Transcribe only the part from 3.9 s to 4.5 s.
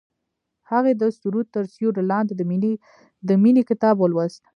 ولوست.